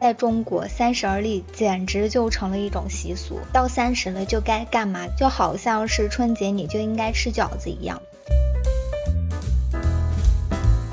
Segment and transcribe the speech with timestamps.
[0.00, 8.00] 在中国，三十而立简直就成了一种习俗，到三十了就该干嘛，就好像是春节你就应该吃饺子一样。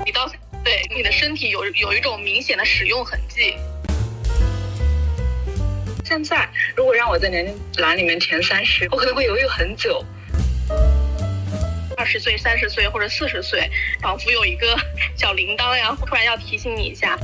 [0.04, 0.28] 你到
[0.64, 3.54] 对你的身体有有一种明显的使用痕迹。
[6.04, 10.04] 现在如果让我在年龄栏里面填三十，我可能会犹豫很久。
[11.96, 13.70] 二十岁、三十岁或者四十岁，
[14.02, 14.76] 仿佛有一个
[15.16, 17.18] 小铃铛呀，突然要提醒你一下。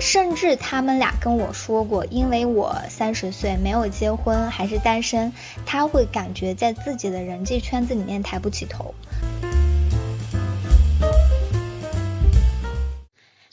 [0.00, 5.32] 甚至他们俩跟我说过，因为我三十岁没有结婚还是单身，
[5.66, 8.94] 他会感觉在自己的人际圈子里面抬不起头。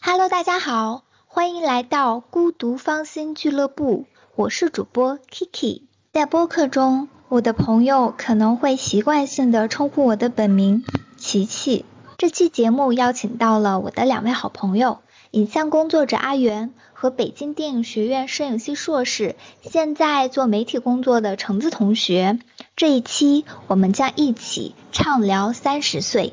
[0.01, 4.05] Hello，大家好，欢迎来到孤独芳心俱乐部，
[4.35, 5.81] 我是主播 Kiki。
[6.13, 10.85] 在播客中，我的朋友可能会习惯性的称呼我的本名
[11.17, 11.85] 琪琪。
[12.17, 14.99] 这期节目邀请到了我的两位好朋友。
[15.35, 22.39] 影像工作者阿元和北京电影学院摄影系硕士，现在做媒体工作的橙子同学，
[22.77, 26.31] 这一期我们将一起畅聊三十岁。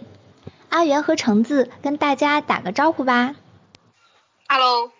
[0.68, 3.34] 阿元和橙子跟大家打个招呼吧。
[4.46, 4.92] Hello，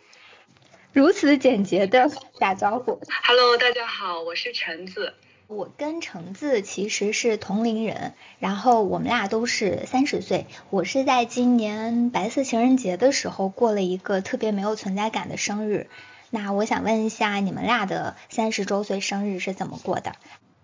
[0.92, 3.00] 如此简洁的打招呼。
[3.22, 5.14] Hello，大家好，我是橙子。
[5.52, 10.46] 我跟橙子其实是同龄人，然后我们俩都是三十岁。
[10.70, 15.88] 我是在今年白色情人节的时候过了一个特别没有存在感的生日。
[16.30, 20.16] 那我想问一下，你们俩的三十周岁生日是怎么过的？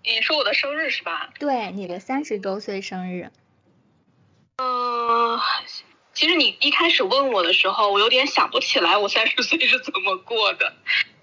[0.02, 1.28] 你说我的生日是吧？
[1.38, 3.30] 对，你的三十周岁生日。
[4.56, 5.38] 嗯，
[6.14, 10.72] 其实你一开始问我的时候，我有点想不起来我三十岁是怎么过的。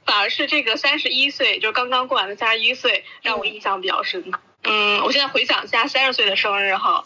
[0.05, 4.23] 反而是这个三十一岁，就是刚刚过完的三十一岁，让我印象比较深。
[4.63, 7.03] 嗯，我现在回想一下三十岁的生日哈，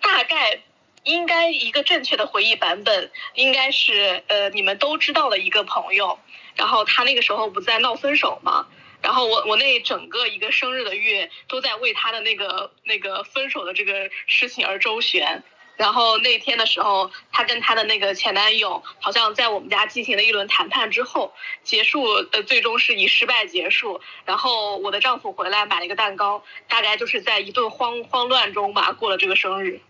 [0.00, 0.60] 大概
[1.02, 6.18] 应该一个正确的回忆版本，应该是呃你们都知道的一个朋友，
[6.54, 8.66] 然后他那个时候不在闹分手嘛，
[9.02, 15.42] 然后我我那整个一个生日的月都在为他的那个那个分手的这个事情而周旋。
[15.76, 24.00] 然后那天的时候，她跟她的那个前男友好像在我们家进行了一轮谈判之后，结束呃最终是以失败结束。
[24.24, 29.80] 然后我的丈夫回来买了一个蛋糕，大概就是在一顿慌慌乱中吧过了这个生日。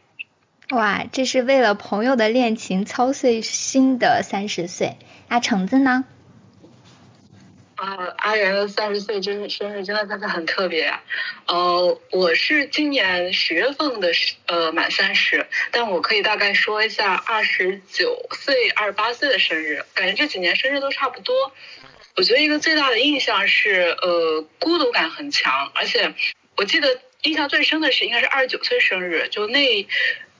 [0.71, 4.97] 哇，这是为了朋友的恋情操碎心的三十岁。
[5.29, 6.05] 那橙子呢？
[7.77, 11.03] 啊，阿元的三十岁真生日真的真的很特别啊，
[11.47, 14.13] 呃，我是今年十月份的，
[14.47, 21.53] 呃，满三十，但我可以大概说一下二十九岁、二十八岁的生日，感觉这几年生日都差不多。
[22.17, 26.15] 我觉得一个最大的印象是，呃，孤独感很强，而且
[26.57, 29.87] 我记得印象最深的是应该是二十九岁生日，就那。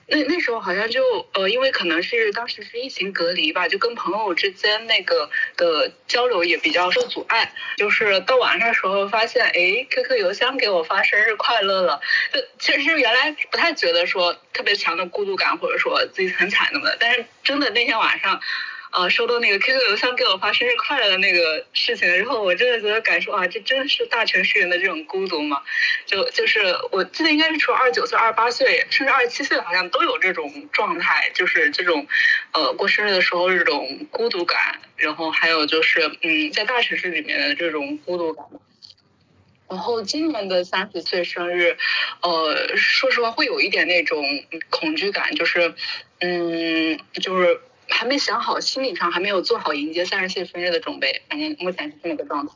[0.07, 1.01] 那那时候好像就
[1.33, 7.53] 呃，因为可能是当时是疫情隔离吧，就跟朋友之间那个的交流也比较受阻碍。
[7.77, 11.99] 就是到晚上的时候发现，哎，QQ 邮箱给我发生日快乐了。
[12.31, 16.97] 就其实原来不太觉得说特别强的孤独感，或者说自己很惨的。
[16.99, 18.39] 但是真的那天晚上。
[18.95, 25.61] 啊，收到那个 QQ 邮箱给我发生日快乐的那个事情之后，我真的觉得感受啊，这真的是大城市人的这种孤独嘛？
[26.05, 32.07] 就就是我记得应该是除了二十九岁、二十八岁，甚至二十七岁，好像都有这种状态，就是这种
[32.53, 38.45] 呃过生日的时候这种孤独感，然后还有就是嗯在大城市里面的这种孤独感。
[39.69, 41.75] 然后今年的三十岁生日，
[42.21, 44.23] 呃，说实话会有一点那种
[44.69, 45.73] 恐惧感，就是
[46.19, 47.59] 嗯就是。
[47.87, 52.53] 还没想好，心理上还没有做好迎接三十岁生日的准备，反正目前是这么个状态。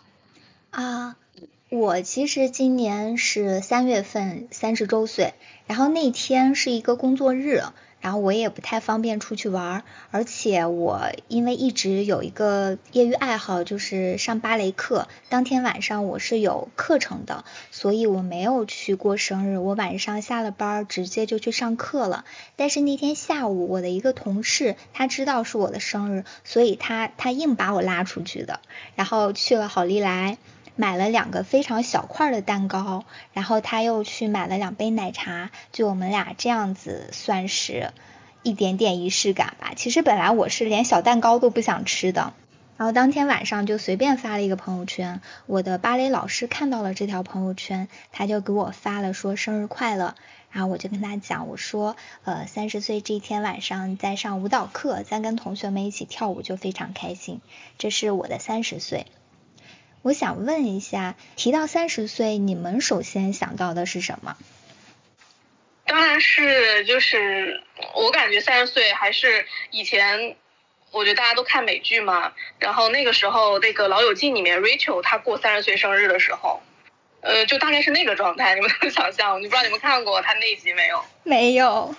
[0.72, 1.16] 啊，
[1.70, 5.34] 我其实今年是三月份三十周岁，
[5.68, 7.62] 然后那天是一个工作日。
[8.02, 15.08] 然后我也不太方便出去玩，而且我因为一直有一个业余爱好，就是上芭蕾课。
[15.28, 19.58] 当天晚上我是有课程的，所以我没有去过生日。
[19.58, 22.26] 我晚上下了班直接就去上课了。
[22.56, 28.60] 但是那天下午，我的一个同事他知道是我的生日，所以他他硬把我拉出去的，
[28.96, 30.38] 然后去了好利来。
[30.80, 33.04] 买了两个非常小块的蛋糕，
[33.34, 37.92] 然后他又去买了两杯奶茶，就我们俩这样子算是
[38.44, 39.74] 一点点仪式感吧。
[39.76, 42.32] 其实本来我是连小蛋糕都不想吃的，
[42.78, 50.16] 然后当天晚上就随便发了一个朋友圈，我的芭蕾老师看到了这条朋友圈，他就给我发了说生日快乐，
[50.50, 57.42] 然后我就跟他讲，我说呃三十岁这一天晚上在上舞蹈课，在跟同学们一起跳舞就非常开心，
[57.78, 59.08] 这是我的三十岁。
[60.02, 64.38] 我想问一下，提到三十岁，你们首先想到的是什么？
[65.86, 67.64] 当然是，就是
[67.96, 70.36] 我感觉三十岁还是以前
[70.92, 76.62] 我觉得大家都看美剧嘛，然后那个时候那个《老友记》里面 Rachel 她过三十岁生日的时候，
[77.22, 79.42] 呃，就大概是那个状态，你们能 想象？
[79.42, 81.04] 你不知道你们看过她那集没有？
[81.24, 81.94] 没有。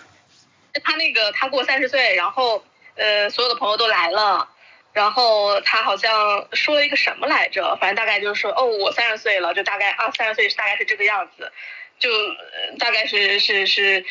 [0.84, 2.64] 她那个她过三十岁，然后
[2.94, 4.48] 呃所有的朋友都来了，
[4.92, 7.76] 然后他好像说了一个什么来着？
[7.80, 11.50] 反正大概就是说，哦，我三十岁了，就大概啊三十岁大概是这个样子，
[11.98, 12.08] 就
[12.78, 14.04] 大概是是是，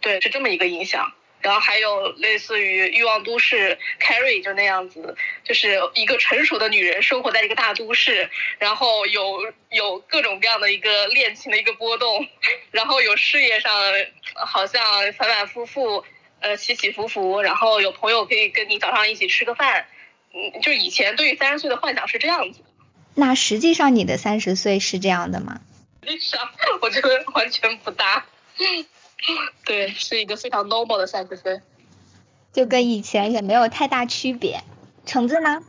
[0.00, 1.12] 对，是这么一个印象。
[1.40, 8.30] 然后还有类似于《欲望都市》，Carrie 就那样子，就是一个成熟的女人生活在一个大都市，
[8.60, 12.28] 然后有有各种各样的一个恋情的一个波动，
[12.70, 13.72] 然后有事业上
[14.36, 16.04] 好像反反复复，
[16.38, 19.88] 呃起起伏伏，然后有朋友可以跟你早上一起吃个饭，
[20.34, 22.60] 嗯，就以前对于三十岁的幻想是这样子。
[23.14, 25.60] 那实际上你的三十岁是这样的吗？
[26.02, 26.40] 实际上
[26.80, 28.24] 我觉得完全不搭。
[29.64, 31.60] 对，是一个非常 normal 的三十岁，
[32.52, 34.62] 就跟以前也没有太大区别。
[35.06, 35.62] 橙子呢？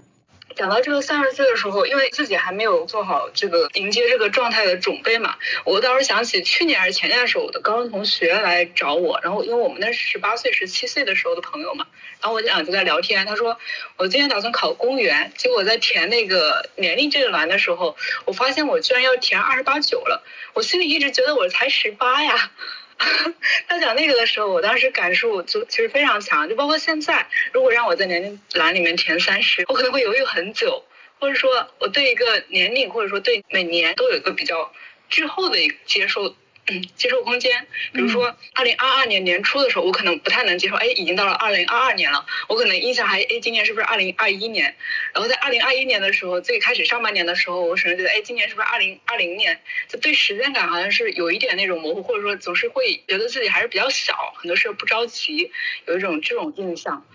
[0.56, 5.36] 讲到这个三十岁的时候，因为自己还没有做好这个迎接这个状态的准备嘛，
[5.66, 11.88] 我倒是想起去年还是前年的时候，我的高中同学来找我，然后因为我们那十八岁、十七岁的时候的朋友嘛，
[12.22, 13.58] 然后我俩就在聊天，他说
[13.98, 17.96] 我今天打算考公务员，结果在填那个年龄这个栏的时候，
[18.26, 20.24] 我发现我居然要填二十八九了，
[20.54, 22.52] 我心里一直觉得我才十八呀。
[23.68, 30.84] 他讲那个的时候，我当时感受就其实非常强，就包括现在，如果让我在年龄栏里面填三十，我可能会犹豫很久，
[31.20, 34.72] 或者说我对一个年龄或者说对每年都有一个比较
[35.10, 36.36] 滞后的一个接受。
[36.68, 44.74] 嗯，接受空间，比如说二零二二年年初的时候，我可能不太能接受，哎，已经到了二零二二年了，我可能印象还，哎，今年是不是二零二一年？
[45.14, 49.60] 然后在二零二一年的时候，最开始上半年的时候，我甚至觉得，哎，今年是不是二零二零年？
[49.90, 55.52] 就对时间感好像是有一点那种模糊，或者说总是会觉得自己还是比较小，很多事不着急，
[55.86, 57.06] 有一种这种印象。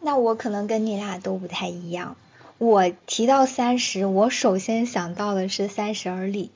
[0.00, 2.16] 那我可能跟你俩都不太一样，
[2.58, 6.50] 我提到三十，我首先想到的是三十而立。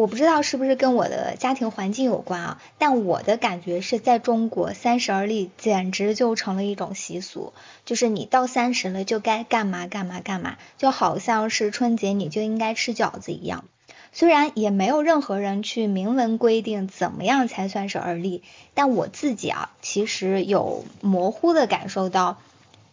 [0.00, 7.52] 我不知道是不是跟我的家庭环境有关啊，但我的感觉是在中国三十而立简直就成了一种习俗，
[7.84, 13.66] 就是你到三十了就该干嘛干嘛干嘛，就好像是春节你就应该吃饺子一样。
[14.10, 18.42] 虽然也没有任何人去明文规定怎么样才算是而立，
[18.72, 22.38] 但我自己啊其实有模糊的感受到，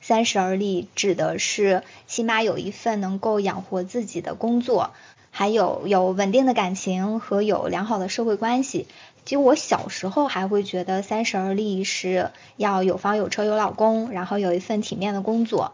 [0.01, 4.91] 三十而立指的是起码有一份能够养活自己的工作。
[5.37, 8.87] 还有有稳定的感情和有良好的社会关系。
[9.23, 15.73] 其实我小时候还会觉得三十而立是要有房有车有老公，然后有一份体面的工作。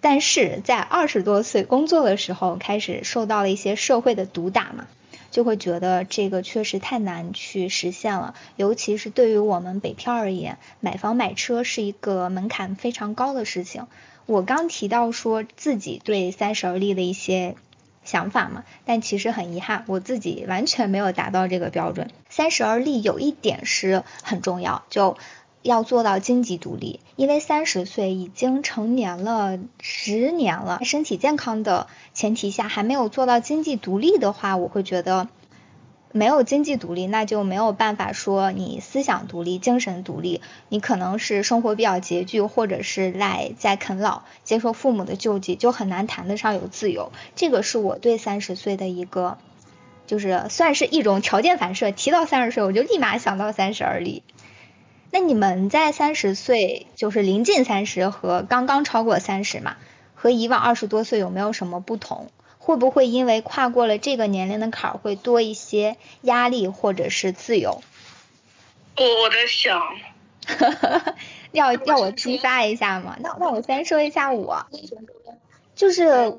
[0.00, 4.86] 但是在二十多岁工作的时候，开始受到了一些社会的毒打嘛，
[5.32, 8.36] 就会觉得这个确实太难去实现了。
[8.54, 13.88] 尤其是对于我们北漂而言，买房买车是一个门槛非常高的事情。
[14.26, 17.56] 我刚提到说自己对三十而立的一些。
[18.06, 22.08] 想法嘛，但其实很遗憾，我自己完全没有达到这个标准。
[22.30, 25.18] 三十而立有一点是很重要，就
[25.60, 35.28] 要做到经济独立，因为三十岁已经成年了十年了，身体健康的前提下还没有做到经济独立的话，我会觉得。
[36.12, 40.40] 没有经济独立，那就没有办法说你思想独立、精神独立。
[40.70, 47.12] 你可能是生活比较拮据，或者是赖在啃老，接受父母的救济，就很难谈得上有自由。
[47.34, 49.36] 这个是我对三十岁的一个，
[50.06, 51.90] 就是算是一种条件反射。
[51.90, 54.22] 提到三十岁，我就立马想到三十而立。
[55.10, 59.76] 那你们在三十岁，就是临近三十和刚刚超过三十嘛，
[60.14, 62.28] 和以往二十多岁有没有什么不同？
[62.66, 67.80] 会不会因为跨过了这个年龄的坎儿，会多一些压力或者是自由？
[68.96, 69.80] 我我在想，
[71.52, 73.16] 要要我激发一下吗？
[73.20, 74.66] 那那我先说一下我，
[75.76, 76.36] 就是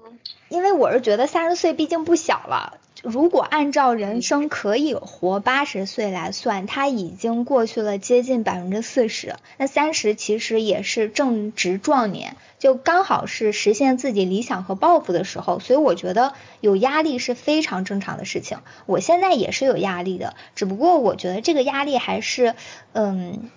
[0.49, 2.77] 因为我是觉得三十岁毕竟不小了。
[3.03, 9.35] 如果按照人生可以活八十岁来算，他已经过去了接近百分之四十。
[9.55, 15.59] 那三十其实也是正值壮年，就刚好是实现自己理想和抱负的时候。
[15.59, 18.59] 所以我觉得有压力是非常正常的事情。
[18.85, 22.55] 我现在也是有压力的，只不过我觉得这个压力还是
[22.93, 23.49] 嗯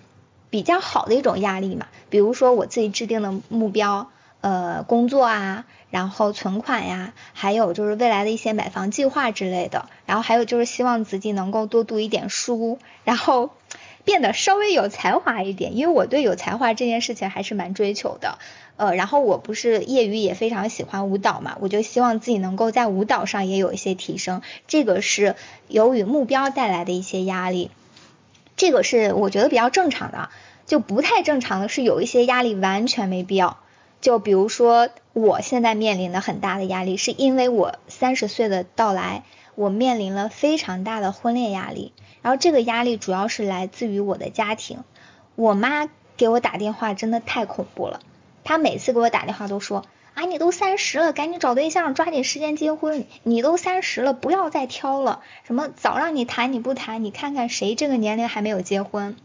[0.49, 1.87] 比较好的一种压力嘛。
[2.09, 4.09] 比如说我自己制定的目标。
[4.43, 13.51] 呃，工作啊，然后存款呀，还有就是未来的一些买房计划之类的，然后还有就是希望自己能够多读一点书，然后
[14.03, 18.37] 变得稍微有才华一点，因为我对有才华这件事情还是蛮追求的。
[18.77, 25.35] 呃，然后我不是业余也非常喜欢舞蹈嘛，我就希望自己能够在舞蹈上也有一些提升，这个是
[25.67, 27.69] 由于目标带来的一些压力，
[28.57, 30.29] 这个是我觉得比较正常的，
[30.65, 33.57] 就不太正常的是有一些压力完全没必要。
[33.99, 39.23] 就比如说，我现在面临的很大的压力，是因为我三十岁的到来，
[39.55, 41.93] 我面临了非常大的婚恋压力。
[42.21, 44.83] 然后这个压力主要是来自于我的家庭。
[45.35, 47.99] 我妈给我打电话真的太恐怖了，
[48.43, 53.05] 她每次给我打电话都说：“啊，你都三十了，赶紧找对象，抓紧时间结婚。
[53.23, 55.21] 你都三十了，不要再挑了。
[55.43, 59.15] 什么早让你谈你不谈，你看看谁这个年龄还没有结婚。”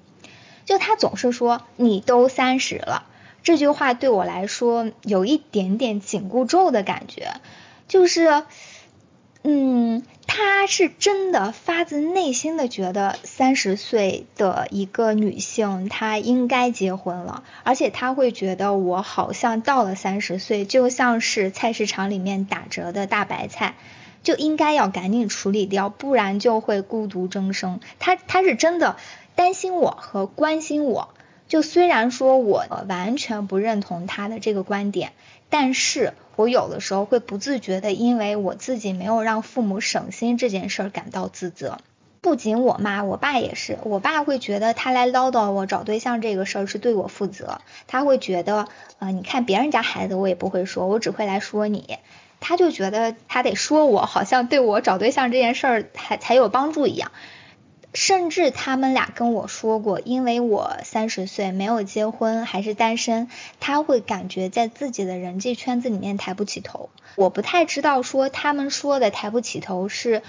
[0.64, 3.06] 就她总是说：“你都三十了。”
[3.42, 7.34] 这句话对我来说有一点点紧箍咒的感觉，
[7.86, 8.42] 就是，
[9.48, 23.76] 嗯，她是真的发自内心的觉得三十岁的一个女性她应该结婚了，而且她会觉得我好像到了三十岁就像是菜市场里面打折的大白菜，
[24.24, 27.78] 就应该要赶紧处理掉，不然就会孤独终生。
[28.00, 28.96] 她她是真的
[29.36, 31.10] 担心我和关心我。
[31.46, 35.12] 就虽然说我完全不认同他的这个观点，
[35.48, 41.78] 但是我有的时候会不自觉的，因为我自己没有让父母省心这件事儿感到自责。
[42.20, 43.78] 不仅我妈，我爸也是。
[43.84, 48.66] 我爸会觉得他来唠叨我找对象这个事儿是对我负责，他会觉得，
[48.98, 51.98] 呃，你看别人家孩子我也不会说，我只会来说你。
[52.38, 57.12] 他就觉得他得说我，好像对我找对象这件事儿还才有帮助一样。
[57.96, 66.90] 甚至他们俩跟我说过，因为我三十岁没有结婚还是单身，他会感觉在自己的人际圈子里面抬不起头。
[67.14, 70.20] 我不太知道说他们说的抬不起头是，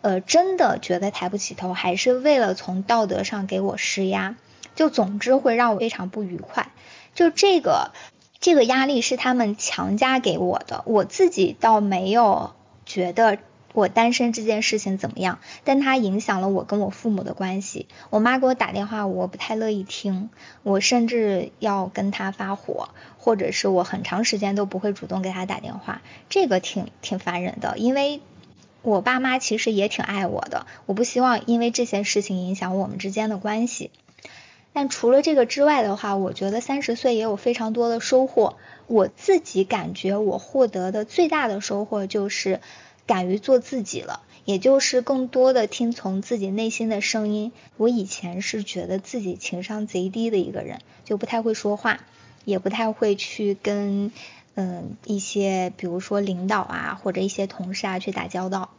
[0.00, 4.34] 呃，真的觉得抬不起头，还是为了从道德上给我施压。
[4.74, 6.72] 就总之会让我非常不愉快。
[7.14, 7.92] 就这个
[8.40, 13.38] 这个压力是他们强加给我的，我自己倒没有觉得。
[13.72, 15.38] 我单身这件事情怎么样？
[15.64, 17.86] 但它影响了我跟我父母的关系。
[18.10, 20.28] 我妈给我打电话，我不太乐意听，
[20.62, 27.78] 我甚至要跟她发火，或者是我很长时间都不会主动给她打电话，这个挺挺烦人的。
[27.78, 28.20] 因为
[28.82, 33.90] 我爸妈其实也挺爱我的，我不希望因为这些事情影响我们之间的关系。
[34.74, 38.56] 但除了这个之外的话，我觉得三十岁也有非常多的收获。
[38.86, 42.60] 我自己感觉我获得的最大的收获就是。
[43.06, 47.52] 敢于做自己了，也就是更多的听从自己内心的声音。
[47.76, 52.00] 我以前是觉得自己情商贼低的一个人，就不太会说话，
[52.44, 54.12] 也不太会去跟
[54.54, 58.70] 嗯一些比如说领导啊或者一些同事啊去打交道。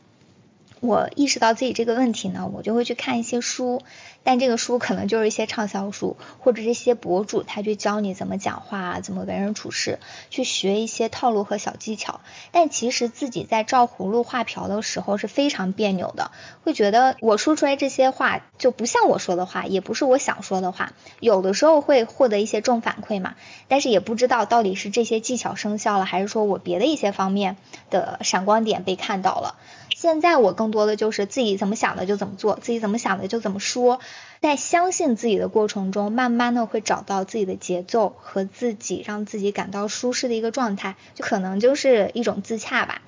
[0.80, 3.82] 我意识到自己这个问题呢，我就会去看一些书。
[4.24, 10.00] 但这个书可能就是一些畅销书，或者这些博主他去教你怎么讲话，怎么为人处事，
[10.30, 12.22] 去学一些套路和小技巧。
[12.52, 16.32] 但其实自己在照葫芦画瓢的时候是非常别扭的，
[16.64, 20.94] 会觉得我说出来这些话就不像我说的话，也不是我想说的话。
[21.20, 23.36] 有的时候会获得一些正反馈嘛，
[23.68, 27.58] 但是也不知道到底是这些技巧生效了，还是说我别的一些方面
[27.90, 29.56] 的闪光点被看到了。
[29.96, 34.00] 现在我更多的就是自己怎么想的就怎么做，自己怎么想的就怎么说，
[34.42, 43.02] 在相信自己的过程中，慢慢的会找到自己的节奏和自己让自己感到舒适的一个状态，就可能就是一种自洽吧。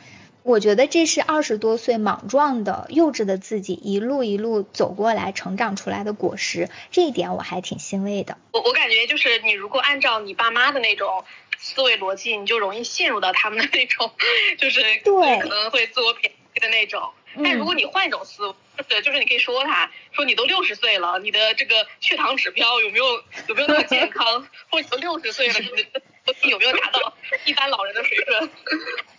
[0.43, 8.37] 我觉得这是二十多岁莽撞的幼稚的自己一路一路走过来成长出来的果实，这一点我还挺欣慰的。
[8.51, 11.23] 我我感觉就是你如果按照你爸妈的那种
[11.57, 14.11] 思维逻辑，你就容易陷入到他们的那种，
[14.57, 16.37] 就是对可能会自我贬低。
[16.61, 17.01] 的那种，
[17.43, 23.05] 但如果你换一种思维，就是就是你可以说他，说你都六十岁了，你的这个血糖指标有没有
[23.47, 24.47] 有没有那么健康？
[24.69, 26.01] 或者你都六十岁了，你的
[26.49, 27.13] 有没有达到
[27.45, 28.49] 一般老人的水准？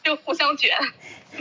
[0.04, 0.76] 就互相卷。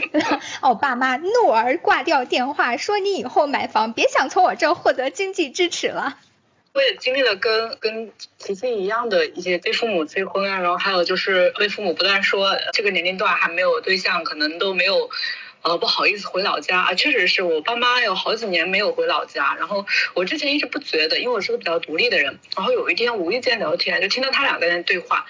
[0.60, 6.18] 哦，爸妈怒而挂掉电话，说你以后买房别想从我这获得经济支持了。
[6.74, 15.08] 我也经历了跟跟琪琪一样的一些被父母催婚啊，然后还有就是被父母不断说这个年龄段还没有对象，可能都没有。
[15.66, 25.26] 呃，不好意思回老家啊，确实是我爸妈有好几年没有回老家，然后我之前一直不觉得，因为我是个比较独立的人，然后有一天无意间聊天，就听到他俩在那对话。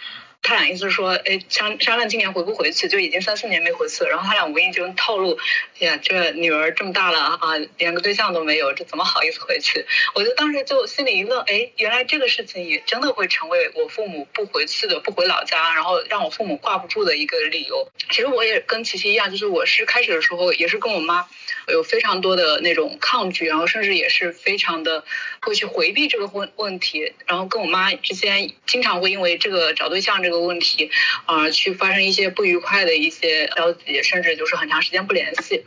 [0.46, 4.10] 他俩意思是说，哎，商商量今年回不回去，就已经三四年没回去了。
[4.10, 5.36] 然后他俩无意中透露，
[5.80, 9.84] 呀，这女儿这么大了啊，连个对象都没有，这怎么好意思回去？
[10.14, 17.90] 我就当时就心里一愣，哎，原来这个事情也真的会成为我父母不回去的、不回老家，然后让我父母挂不住的一个理由。
[18.10, 21.26] 其实我也跟琪琪一样，就是我是开始的时候也是跟我妈
[21.66, 25.02] 有非常多的那种抗拒，然后甚至也是非常的
[25.40, 30.35] 会去回避这个问问题，然后跟我妈之间经常会因为这个找对象这个。
[30.40, 30.90] 问题，
[31.24, 35.64] 啊，去发生一些不愉快的一些交集，甚至就是很长时间不联系。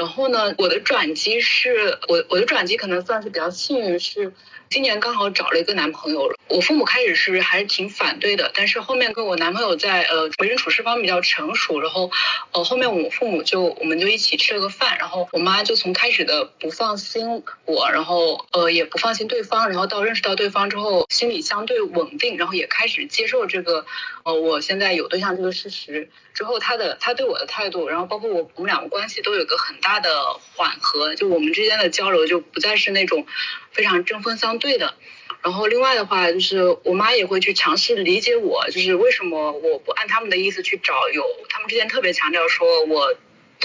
[0.00, 4.32] 然后呢，我的转机是我我的转机可能算是比较幸运，是
[4.70, 6.36] 今年刚好找了一个男朋友了。
[6.48, 12.10] 我父母开始是还是挺反对的，但是后面跟我男朋友在呃为人处事方面比较成熟，然后
[12.52, 23.84] 呃后面我父母就我们就一起吃了个饭，然后我妈就从开始的不放心我，然后呃也不放心对方，然后到认识到对方之后心里相对稳定，然后也开始接受这个
[24.24, 26.08] 呃我现在有对象这个事实
[26.40, 30.08] 之后，他的他对我的态度，然后包括我我们两个关系都有个很大的
[30.56, 33.26] 缓和，就我们之间的交流就不再是那种。
[33.72, 34.94] 非常针锋相对的，
[35.42, 43.14] 然后另外的话就是我妈也会去尝试理解我，就是为什么我不按他们的意思去找，有他们之前特别强调说我。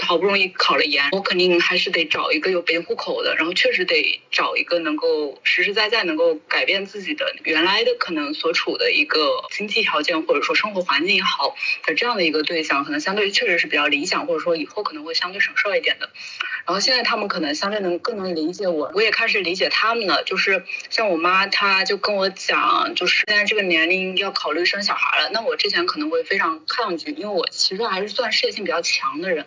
[0.02, 16.10] 好不容易考了研，我肯定还是得找一个有北京户口的，然后确实得找一个能够实实在在能够改变自己的原来的可能所处的一个经济条件或者说生活环境也好的这样的一个对象，可能相对确实是比较理想，或者说以后可能会相对省事儿一点的。
[16.66, 20.24] 然后现在他们可能相对能更能理解我，我也开始理解他们了。
[20.24, 25.30] 就是像我妈，她就跟我讲，就是现在这个年龄要考虑生小孩了。
[25.32, 29.46] 那我之前可能会非常抗拒，因为我其实还是算事业性比较强的人。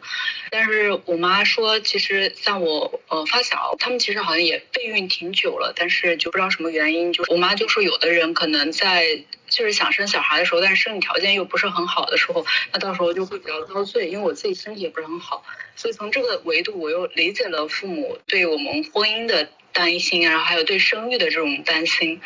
[0.51, 14.08] 但是我妈说，其实像我呃发小，他们其实好像也备孕挺久了，但是就不知道什么原因，就是我妈就说，有的人可能在就是想生小孩的时候，但是生理条件又不是很好的时候，那到时候就会比较遭罪。
[14.10, 15.43] 因为我自己身体也不是很好，
[15.75, 22.22] 所以从这个维度，我又理解了父母对我们婚姻的担心，然后还有对生育的这种担心。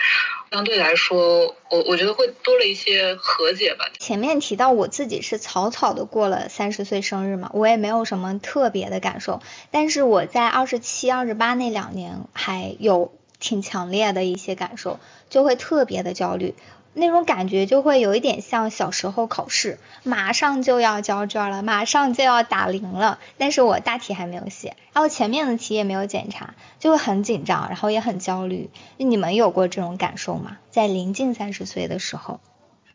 [0.53, 3.89] 相对来说，我我觉得会多了一些和解吧。
[3.97, 9.41] 前面提到我自己是草草的过了三十岁生日嘛，我也没有什么特别的感受。
[9.71, 16.53] 但是我在二十七、二十八那两年还有挺强烈的一些感受，就会特别的焦虑。
[16.95, 28.69] 那种感觉就会有一点像小时候考试，马上就要交卷了，马上就要打铃了，但是我大题还没有写，然后前面的题也没有检查，就会很紧张，然后也很焦虑。
[28.97, 30.57] 你们有过这种感受吗？
[30.69, 32.39] 在临近三十岁的时候？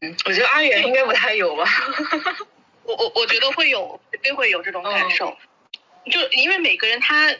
[0.00, 1.64] 嗯，我觉得阿远应该不太有吧。
[2.84, 5.36] 我我我觉得会有，绝对会有这种感受。
[6.10, 7.34] 就因为每个人他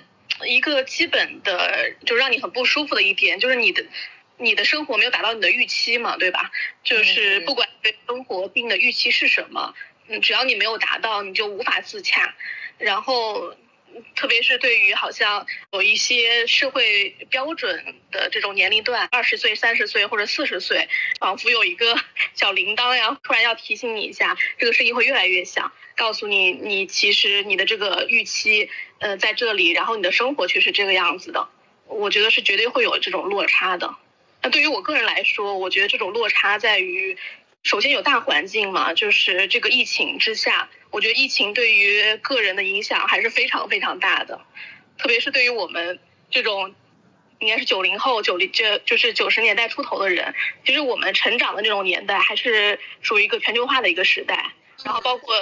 [0.45, 3.85] 一个基本的，就让你很不舒服的一点，就是你的。
[4.39, 6.51] 你的生活没有达到你的预期嘛，对吧？
[6.85, 9.75] 就是不管对生活定的预期是什么，
[10.09, 12.35] 嗯，只要你没有达到，你就无法自洽。
[12.79, 13.57] 然后，
[14.15, 21.99] 特别是对于好像有一些社会标准的这种年龄段，二十岁、三十岁或者四十岁，仿佛有一个
[22.35, 28.71] 小铃铛呀，突然要提醒你一下，这个声音会越来越响，告诉你你其实你的这个预期，
[29.01, 31.49] 呃，在这里，然后你的生活却是这个样子的。
[31.87, 33.97] 我觉得是绝对会有这种落差的。
[34.51, 37.17] 对于我个人来说，我觉得这种落差在于，
[37.63, 44.41] 首先有大环境嘛，就是这个疫情之下，我觉得疫情对于个人的影响还是非常非常大的，
[44.99, 45.99] 特别是对于我们
[46.31, 46.75] 这种
[47.39, 50.35] 应该是九零后、九零这就是九十年代出头的人，
[50.65, 54.53] 其实我们成长的那种年代还是属于一个全球化的一个时代，
[54.85, 55.35] 然后包括。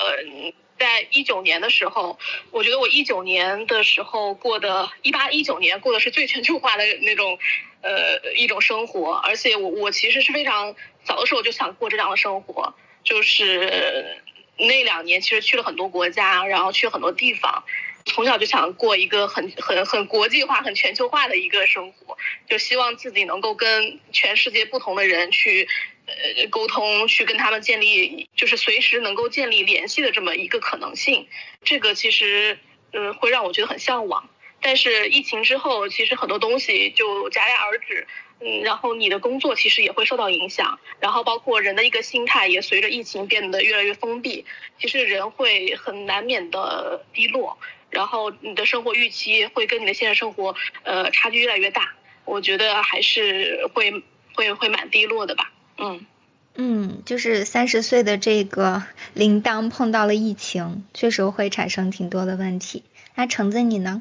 [0.79, 2.19] 在一九年的时候，
[2.51, 7.39] 我觉得我一九年的时候过的，一八一九年过的是最全球化的那种，
[7.81, 9.15] 呃，一种生活。
[9.15, 14.23] 而且我我其实是非常早的时候就想过这样的生活，就是
[14.59, 17.65] 那两年其实去了很多国家，然后去很多地方，
[18.05, 25.67] 从小就想过一个很很很国际化、很全球化的一个生活，就希望自己能够跟全世界不同的人去。
[26.07, 31.27] 呃，沟通去跟他们建立，就是随时能够建立联系的这么一个可能性，
[31.65, 32.59] 这个其实，
[32.93, 34.29] 呃，会让我觉得很向往。
[34.61, 38.07] 但是疫情之后，其实很多东西就戛然而止，
[38.41, 44.45] 嗯，然后你的工作其实也会受到影响，然后包括人的一个心态也随着疫情变得越来越封闭，
[44.79, 47.59] 其实人会很难免的低落，
[47.91, 51.95] 然后你的生活预期会跟你的现实生活，呃，差距越来越大。
[52.25, 54.03] 我觉得还是会
[54.35, 55.53] 会会蛮低落的吧。
[55.79, 56.07] 嗯
[56.55, 62.83] 嗯，就是三十岁的这个铃铛碰到了疫情，确实会产生挺多的问题。
[63.15, 64.01] 那橙子你呢？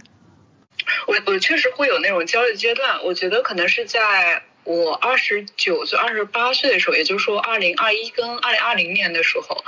[1.08, 9.64] 我我确实会有那种焦虑阶段，我觉得可能是在我二十九岁、二十八岁的时候，也就是说二零二一跟二零二零年的时候，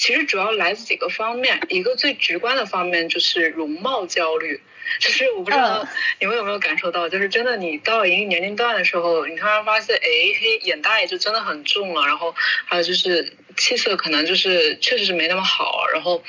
[0.00, 4.58] 其实主要来自几个方面，一个最直观的方面就是容貌焦虑。
[4.98, 5.86] 就是我不知道
[6.18, 10.00] 你们有没有感受到，就是真的你到了一定年龄段的时候，你突然发现，哎，
[10.40, 12.34] 黑眼袋就真的很重了，然后
[12.64, 16.24] 还有就是气色可能就是确实是没那么好，然后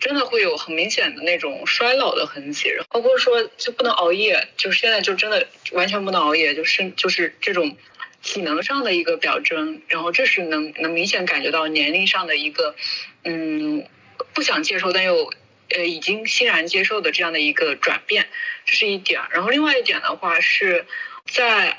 [0.00, 7.76] 真的会有很明显的那种衰老的痕迹，包括说就不能熬夜，就是现在就真的完全不能熬夜，就是就是这种
[8.24, 12.74] 体能上的一个表征，然后这是能能明显感觉到年龄上的一个
[13.22, 13.86] 嗯
[14.32, 15.32] 不想接受但又。
[15.74, 18.28] 呃，已经欣然接受的这样的一个转变，
[18.66, 19.22] 这是一点。
[19.30, 20.84] 然后另外一点的话是，
[21.32, 21.78] 在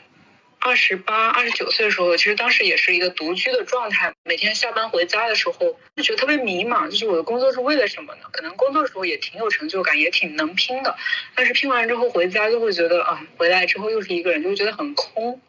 [0.58, 8.22] 二十八、二十九岁的时候，其实当时也是一个独居的状态，每天下班回家的时候就觉得特别迷茫，就是我的工作是为了什么呢？
[8.32, 10.98] 可能工作的时候也挺有成就感，也挺能拼的，
[11.36, 15.40] 但是拼完之后回家就会觉得啊，回来之后又是一个人，就会觉得很空。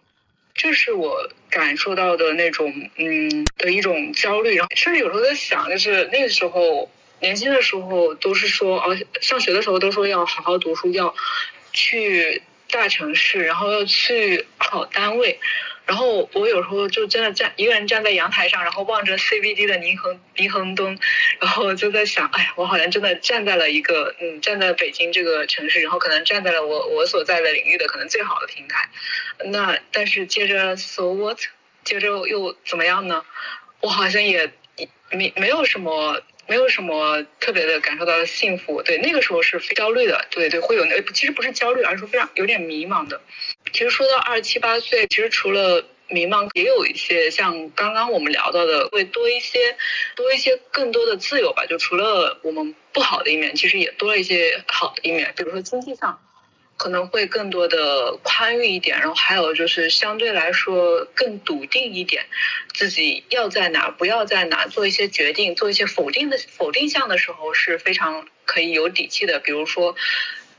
[0.57, 4.57] 这是我感受到的那种，嗯，的一种焦虑。
[4.57, 6.91] 然后甚至有时候在想，就是那个时候
[7.21, 11.15] 年轻的时候都是说，哦，上学的时候都说要好好读书，要
[11.73, 15.39] 去大城市，然后要去好单位。
[15.87, 20.99] 然后我有时候就真的站一个人站在阳台上，然后望着 CBD 的霓虹霓虹灯，
[21.41, 28.89] 然后就在想，哎，我好像真的站在了一个，嗯，站在北京这个城市，然后可能站在了我我所在的领域的可能最好的平台。
[29.45, 31.39] 那但是接着 so what，
[31.85, 33.25] 接着又怎么样呢？
[33.81, 34.51] 我好像也
[35.11, 38.83] 没没有什么没有什么特别的感受到幸福。
[38.83, 43.21] 对，那个时候是非焦虑的，对对，会有那其实不是焦虑，而是非常有点迷茫的。
[43.73, 49.77] 其实说到二十七八岁，其实除了迷茫，也有一些像刚刚我们聊到的，会多一些，
[50.15, 51.67] 多一些更多的自由吧。
[51.67, 55.35] 就除了我们不好的一面，其实也多了一些好的一面。
[55.37, 56.19] 比如说经济上
[56.77, 62.25] 可能会更多的宽裕一点，然后还有就是相对来说更笃定一点，
[62.73, 69.39] 自己要在哪，不要在哪，做一些决定，做一些否定的否定项的时候是非常可以有底气的。
[69.41, 69.97] 比如说。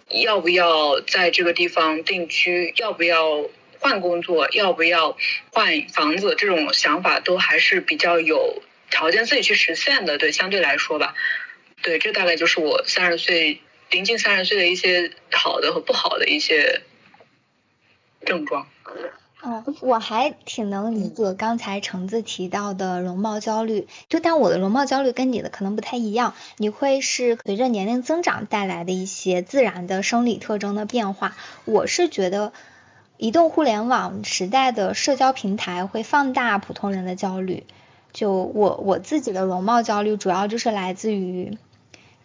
[0.09, 2.73] 要不要在这个地方定居？
[2.77, 4.47] 要不要换工作？
[4.51, 5.17] 要不要
[5.51, 6.35] 换房子？
[6.37, 10.17] 这种想法都还是比较有条件自己去实现的。
[10.17, 11.13] 对，相对来说吧，
[11.81, 16.81] 对，这大概就是我三十岁临近三十岁的一些好的和不好的一些
[18.25, 18.67] 症状。
[19.47, 32.51] 哦，我还挺能理解刚才橙子提到的容貌焦虑，就但我的容貌焦虑跟你的可能不太一样，你会是随着年龄增长带来的一些自然的生理特征的变化，我是觉得
[33.15, 37.63] 移动互联网时代的社交平台会放大普通人的焦虑，
[38.11, 41.57] 就我我自己的容貌焦虑主要就是来自于。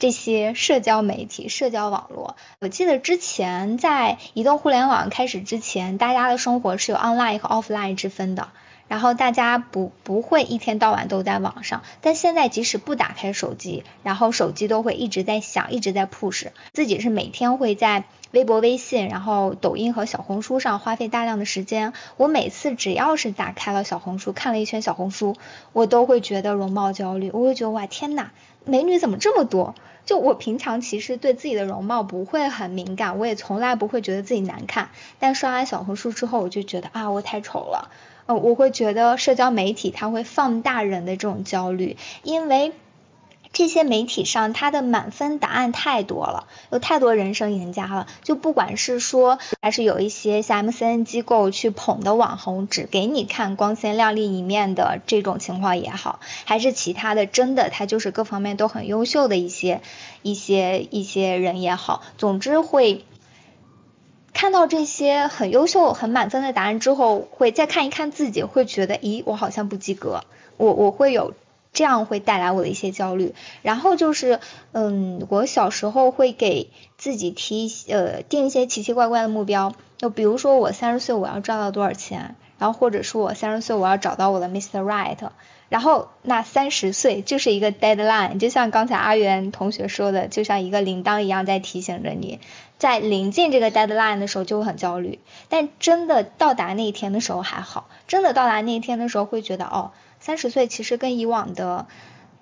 [0.02, 8.48] 这些社交媒体、社交网络，我记得之前在移动互联网开始之前，大家的生活是有 online 和 offline 之分的。
[8.88, 16.48] 然后大家不不会一天到晚都在网上，但现在即使不打开手机，然后手机都会一直在响，一直在 push。
[16.72, 21.92] 自己是每天会在微博、微信，然后抖音和小红书上花费大量的时间。
[22.16, 25.36] 我每次只要是打开了小红书，看了一圈小红书，
[25.72, 28.30] 我都会觉得容貌焦虑，我会觉得哇天呐，
[28.64, 29.74] 美女怎么这么多？
[30.04, 34.90] 就我平常其实对自己的容貌不会很敏感，我也从来不会觉得自己难看。
[35.20, 37.90] 但刷完小红书之后，我就觉得啊，我太丑了。
[38.26, 42.72] 呃，我会觉得社交媒体它会放大人的这种焦虑，因为
[43.52, 48.06] 这些媒体上他的满分答案太多了，有太多人生赢家了。
[48.22, 59.82] 就不管是说，还是有一些像 MCN 机构去捧的网红，只给你看光鲜亮丽一面的这种情况也好，还是其他的，真的他就是各方面都很优秀的一些
[60.22, 63.04] 一些一些人也好，总之会
[64.32, 70.24] 看到这些很优秀、很满分的答案之后，会再看一看自己，会觉得，咦，我好像不及格，
[70.56, 71.34] 我我会有。
[71.72, 74.40] 这样会带来我的一些焦虑，然后就是，
[74.72, 84.82] 嗯，我小时候会给自己提呃定一些奇奇怪怪的目标，就比如说我三十岁我要赚到多少钱，然后或者说我三十岁我要找到我的 Mr.
[84.82, 85.16] Right，
[85.70, 92.38] 然后那三十岁就是一个 deadline，就像刚才阿元同学说的，就像一个铃铛一样在提醒着你，
[92.76, 99.92] 在临近这个 deadline 的时候就会很焦虑，但真的到达那一天的时候还好，真的到达那一天的时候会觉得哦。
[100.22, 101.88] 三十岁其实跟以往的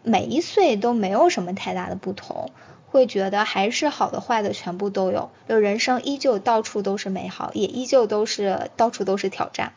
[0.03, 2.51] 每一岁都没有什么太大的不同，
[2.91, 9.73] 会觉得还是好的坏的全部都有，就人生依旧到处都是美好，也依旧都是到处都是挑战。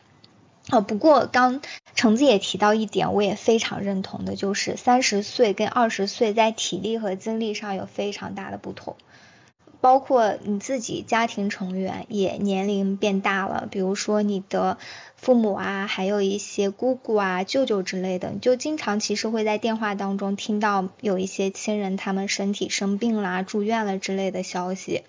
[0.70, 1.62] 哦，不过刚
[1.94, 8.96] 橙子也提到一点，我也非常认同的，就是三十岁跟二十岁在体力和精力上有非常大的不同。
[9.84, 14.78] 包括你自己家庭成员也年龄变大了，比如说你的
[15.14, 25.02] 父母啊，还有一些姑姑啊、舅舅之类的，就经常其实会在电话当中听到有一些亲人他们身体生病啦、住院了之类的消息，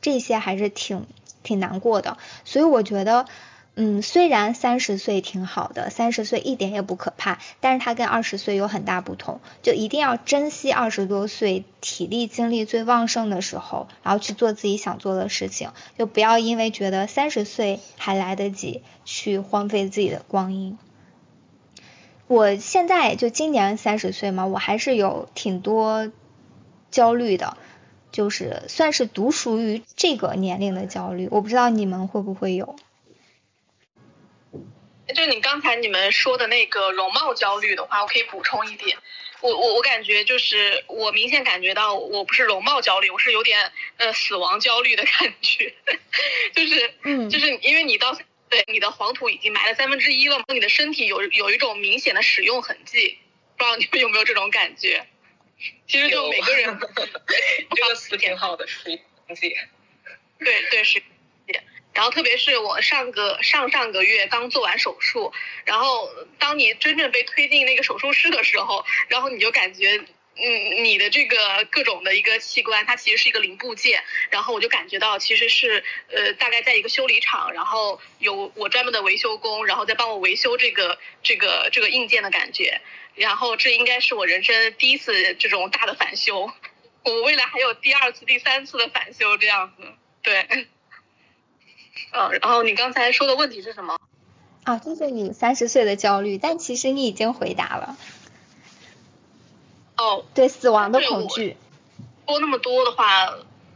[0.00, 1.04] 这些还是挺
[1.42, 2.16] 挺难过的。
[2.46, 3.26] 所以我觉得。
[3.74, 20.76] 嗯，虽然三十岁挺好的，三十岁一点也不可怕，但是它跟二十岁有很大不同，就一定要珍惜二十多岁体力精力最旺盛的时候，然后去做自己想做的事情，就不要因为觉得三十岁还来得及去荒废自己的光阴。
[22.26, 26.12] 我现在就今年三十岁嘛，我还是有挺多
[26.90, 27.56] 焦虑的，
[28.10, 32.76] 就是算是独属于这个年龄的焦虑，我不知道你们会不会有。
[35.14, 38.96] 就你刚才你们说的那个容貌焦虑的话，我可以补充一点。
[39.40, 45.74] 我我我感觉就是我明显感觉到我不是容貌焦虑，我是有点呃死亡焦虑的感觉，
[46.54, 48.16] 就是嗯就是因为你到
[48.48, 53.18] 对你的黄土已经埋了三分之一了，你的身体有有一种明显的使用痕迹，
[53.58, 55.04] 不知道你们有没有这种感觉？
[55.88, 56.78] 其实就每个人
[57.74, 59.56] 这个词挺好的，使用痕迹。
[60.38, 61.02] 对对是。
[61.92, 65.32] 然后特别是我上个上上个月刚做完手术，
[65.64, 70.02] 然后当你真正被推进那个手术室的时候，然后你就感觉，
[70.36, 82.80] 嗯，你的这个各种的一个器官，它其实是一个零部件，然后我就感觉到其实是，呃，大概在一个修理厂，然后有我专门的维修工，然后再帮我维修这个这个这个硬件的感觉，
[83.14, 86.50] 然后这应该是我人生第一次这种大的返修，
[87.02, 89.84] 我未来还有第二次、第三次的返修这样子，
[90.22, 90.66] 对。
[92.12, 93.98] 嗯，然后你刚才说的问题是什么？
[94.64, 97.96] 啊，就是你三十岁的焦虑，但其实你已经回答了。
[99.96, 101.56] 哦，对死亡的恐惧。
[102.26, 103.26] 说那么多的话，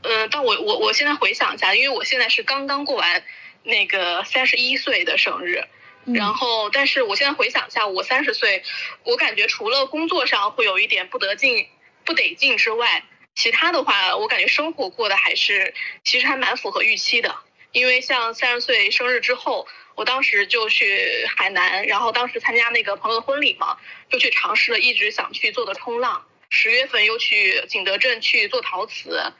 [0.02, 3.22] 嗯，但我我我现在回想一下，因为我现在是刚刚过完
[3.64, 5.64] 那个三十一岁的生日，
[6.04, 8.62] 然后，但是我现在回想一下，我三十岁，
[9.02, 11.66] 我感觉除了工作上会有一点不得劲、
[12.04, 15.74] 不得劲之外，其他的话，我感觉生活过得还是
[16.04, 17.34] 其实还蛮符合预期的。
[17.76, 23.76] 因为像三十岁生日之后，我当时就去海南，然后当时参加那个朋友的婚礼嘛，
[24.08, 26.24] 就去尝试了一直想去做的冲浪。
[26.48, 29.30] 十月份又去景德镇去做陶瓷，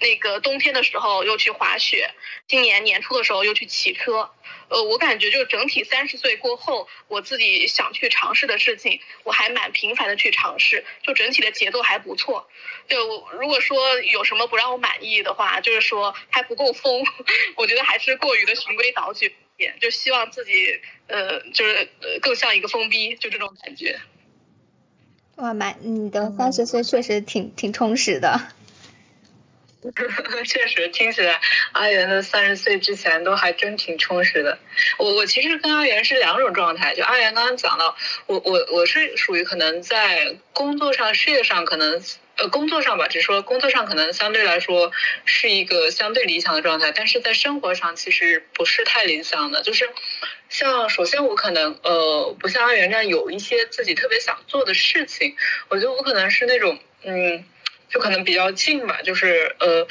[0.00, 2.10] 那个冬天的时候又去滑雪，
[2.48, 4.30] 今年年初的时候又去骑车。
[4.68, 12.48] 呃，我感觉就整体三十岁过后，我自己想去尝试的事情，我还蛮频繁的去尝试，就整体的节奏还不错。
[12.88, 17.04] 就如果说有什么不让我满意的话，就是说还不够疯，
[17.56, 21.88] 我觉得还是过于的循规蹈矩点，就希望自己呃就是
[22.22, 23.98] 更像一个疯逼，就这种感觉。
[25.36, 28.52] 哇，蛮你的三十岁确实挺挺充实的。
[30.46, 31.40] 确实听起来
[31.72, 34.58] 阿元的三十岁之前都还真挺充实的。
[34.98, 42.02] 我我其实跟阿元是两种状态，就阿元刚刚讲到，我我我是属于可能在工作上、事业上可能
[42.36, 44.92] 呃工作上吧，只说工作上可能相对来说
[45.24, 49.62] 是一个相对理想的状态，但是在生活上其实不是太理想的。
[49.62, 49.88] 就是
[50.50, 55.34] 像首先我可能呃不像阿元这样有一些自己特别想做的事情，
[55.68, 57.46] 我觉得我可能是那种嗯。
[57.90, 59.86] 就可能比较近吧，就是呃，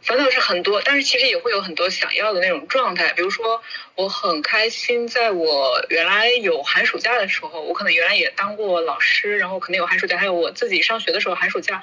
[0.00, 3.12] 烦恼是很多，但是其实也会有很多想要的那种状态。
[3.12, 3.62] 比如说，
[3.94, 11.82] 我很开心，在我原来有寒暑假的时候，我可能原来也当过老师，然后可能有寒暑假，还有我自己上学的时候，寒暑假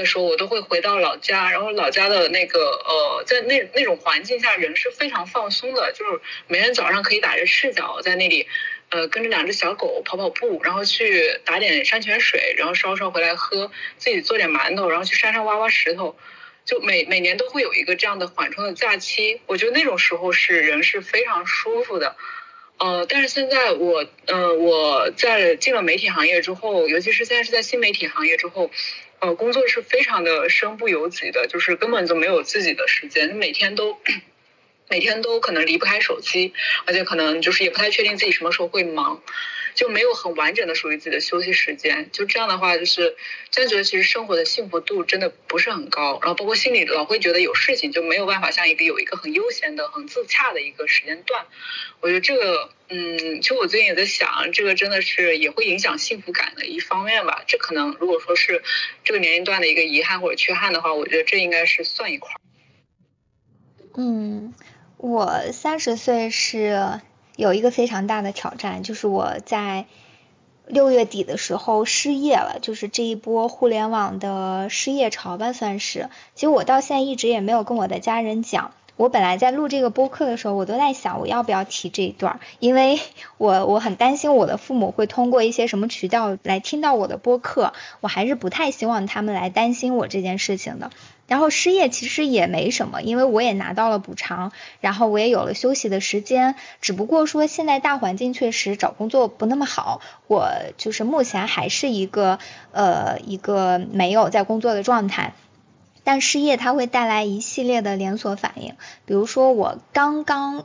[0.00, 8.48] 的时候，我都会回到老家，然后老家的那个呃，在那那种环境下，人是非常放松的，就是每天早上可以打着赤脚在那里。
[8.92, 16.16] 呃，跟着两只小狗跑跑步，然后去打点山泉水，然后烧烧回来喝，自己做点馒头，然后去山上挖挖石头，
[16.64, 19.40] 就每每年都会有一个这样的缓冲的假期。
[19.46, 22.16] 我觉得那种时候是人是非常舒服的。
[22.78, 28.72] 呃，但是现在我，呃，我在进了媒体行业之后，尤其是现在是在新媒体行业之后，
[29.20, 33.98] 呃，工作是非常的身不由己的，就是根本就没有自己的时间，每天都。
[34.90, 36.52] 每天都可能离不开手机，
[36.84, 39.22] 而且可能就是也不太确定自己什么时候会忙，
[39.76, 42.10] 就没有很完整的属于自己的休息时间。
[42.10, 43.16] 就这样的话，就是
[43.50, 51.46] 真觉得其实生活的幸福度真的不是很高，然后包括心里老会觉得有事情就没有办法像一个有一个很悠闲的、很自洽的一个时间段。
[52.00, 57.44] 我觉得这个，嗯，其实我最近也在想，这个真的是也会影响幸福感的一方面吧。
[57.46, 58.60] 这可能如果说是
[59.04, 62.32] 这个年龄段的一个遗憾或者缺憾的话，我觉得这应该是算一块。
[63.96, 64.52] 嗯。
[65.02, 67.00] 我三十岁是
[67.34, 69.86] 有一个非常大的挑战，就是我在
[70.66, 76.10] 六月底的时候失业了，就是这一波互联网的失业潮吧，算是。
[76.34, 78.72] 其实我到现在一直也没有跟我的家人讲。
[78.96, 83.00] 我本来在录这个播客的时候，我都在想我要不要提这一段，因为
[83.38, 90.90] 我我很担心我的父母会通过一些什么渠道来听到我的播客，我还是不太希望他们来担心我这件事情的。
[91.30, 102.40] 然后失业其实也没什么，因为我也拿到了补偿，然后我也有了休息的时间，只不过说现在大环境确实找工作不那么好，我就是目前还是一个
[102.72, 105.32] 呃一个没有在工作的状态。
[106.02, 110.64] 但失业它会带来一系列的连锁反应，比如说我刚刚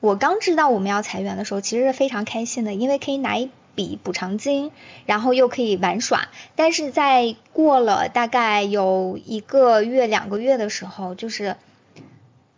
[0.00, 4.70] 我刚知道我们要裁员的时候，其实是非常开心的，因为可以拿一笔补偿金，
[5.06, 6.28] 然后又可以玩耍。
[6.56, 11.56] 但是在过了大概有一个月、两个月的时候，就是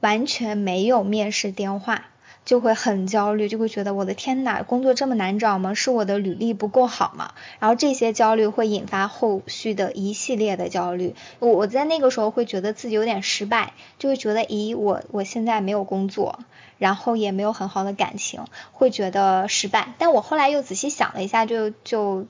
[0.01, 2.12] 完全没有面试电话，
[2.45, 5.75] 就会很焦虑，就会觉得我的天呐，工作这么难找吗？
[5.75, 7.33] 是我的履历不够好吗？
[7.61, 11.15] 然后这些焦虑会引发后续的一系列的焦虑。
[11.39, 16.41] 我我在那个时候会觉得自己有点失败，就会觉得，咦，我我现在没有工作，
[16.79, 19.95] 然后也没有很好的感情，会觉得失败。
[19.99, 22.27] 但我后来又仔细想了一下，就就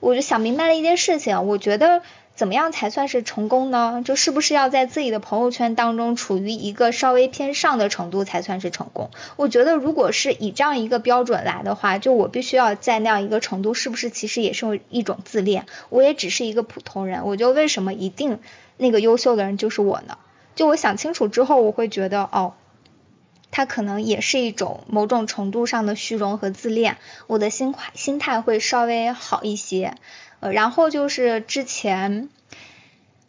[0.00, 2.02] 我就想明白了一件事情，我觉得。
[2.34, 4.02] 怎么样才算是成功呢？
[4.04, 9.10] 就是不是要在自己的朋友圈当中处于一个稍微偏上的程度才算是成功？
[9.36, 15.66] 我觉得如果是以这样一个标准来的话，就我必须要在那样一个程度，是不是其实也是一种自恋？
[15.90, 18.40] 我也只是一个普通人，我就为什么一定
[18.76, 20.18] 那个优秀的人就是我呢？
[20.56, 22.54] 就我想清楚之后，我会觉得哦，
[23.52, 26.96] 他可能也是一种某种程度上的虚荣和自恋，
[27.28, 29.94] 我的心快心态会稍微好一些。
[30.52, 32.28] 然后就是之前，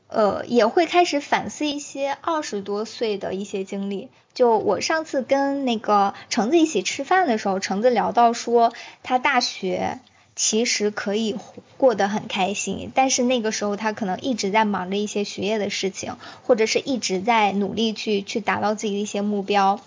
[0.07, 4.09] 呃，也会开始反思一些二十多岁的一些经历。
[4.33, 9.99] 就我上次跟那个橙子一起吃饭的时候，橙子聊到说，他大学
[10.35, 11.37] 其实可以
[11.77, 19.79] 过得很开心，但是那个时候他可能一直在忙着一些学业的事情，或者是一直在努力去去达到自己的一些目标。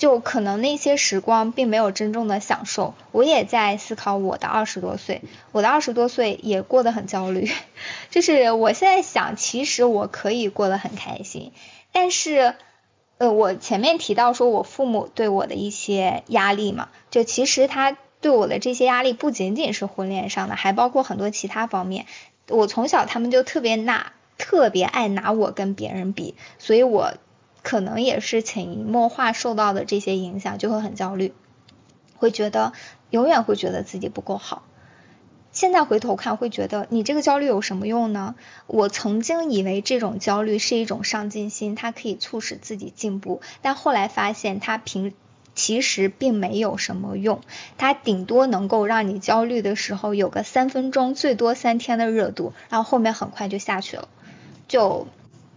[0.00, 5.20] 就可能那些时光并没有真正的享受，我也在思考我的二十多岁，
[5.52, 7.50] 我的二十多岁也过得很焦虑，
[8.08, 11.52] 就是我现在想，其实我可以过得很开心，
[11.92, 12.54] 但是，
[13.18, 22.06] 呃，我前面提到说我父母对我的一些压力嘛，就其实他对我的这些压力不仅仅是婚恋上的，还包括很多其他方面，
[22.48, 27.12] 我从小他们就特别拿，特别爱拿我跟别人比，所以我。
[27.62, 31.32] 可能也是潜移默化受到的这些影响，就会很焦虑，
[32.16, 32.72] 会觉得
[33.10, 34.62] 永远会觉得自己不够好。
[35.52, 38.36] 现在回头看，会觉得你这个焦虑有什么用呢？
[38.66, 45.12] 我曾经以为这种焦虑是一种上进心，它可以促使自己进步，但后来发现它平
[45.54, 47.40] 其实并没有什么用，
[47.78, 54.08] 它顶多能够让你焦虑的时候有个三分钟，最多三天的热度，然后后面很快就下去了，
[54.68, 55.08] 就。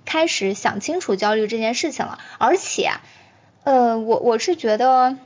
[0.06, 2.92] 开始想清楚焦虑这件事情了，而且，
[3.64, 5.18] 呃，我我是觉得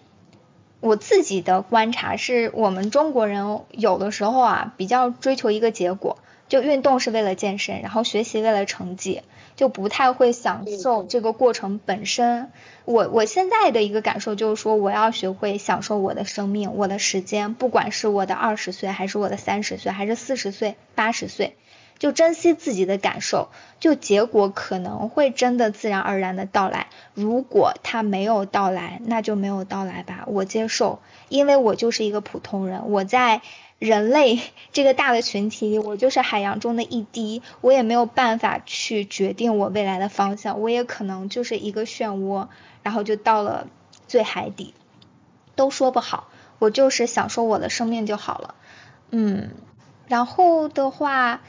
[0.79, 9.23] 我自己的观察是，我们中国人有的时候啊，比较追求一个结果，就运动是为了健身，然后学习为了成绩，
[9.55, 12.51] 就不太会享受这个过程本身。
[12.85, 21.57] 我我现在的一个感受就是说，我要学会享受我的生命，我的时间，不管是我的二十岁，还是我的三十岁，还是四十岁、八十岁。
[21.99, 26.87] 就珍惜自己的感受，就结果可能会真的自然而然的到来。
[27.15, 33.41] 如果它没有到来，那就没有到来吧，我接受，因为我就是一个普通人，我在
[33.79, 34.39] 人类
[34.71, 42.47] 这个大的群体里，我就是海洋中的一滴，我也没有办法去决定我未来的方向，我也可能就是一个漩涡，
[42.83, 43.67] 然后就到了
[44.07, 44.75] 最海底，
[45.55, 46.29] 都说不好，
[46.59, 48.55] 我就是享受我的生命就好了，
[49.09, 49.49] 嗯，
[50.07, 51.41] 然后的话。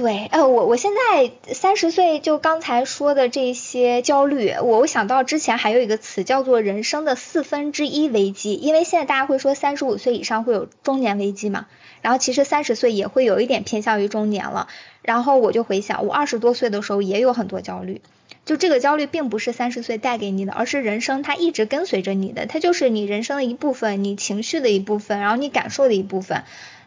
[0.00, 11.66] 对，呃，我我现在三十岁，就刚才说的这些焦虑，我我想到之前还有一个词叫做人生的四分之一危机，因为现在大家会说三十五岁以上会有中年危机嘛，
[12.00, 14.68] 然后其实三十岁也会有一点偏向于中年了，
[15.02, 18.00] 然后我就回想，我二十多岁的时候也有很多焦虑，
[18.46, 26.44] 就这个焦虑并不是三十岁带给你的，而是人生它一直跟随着你的，它就是你人生的一部分，你情绪的一部分，然后你感受的一部分，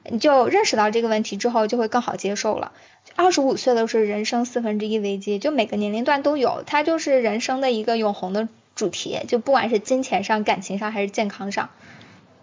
[0.10, 2.71] 你就认识到这个问题之后，就会更好接受了。
[3.15, 11.69] 二十五岁的是人生四分之一危机，就每个年龄段都有，它就是人生的一个永恒的主题，就不管是金钱上、感情上还是健康上，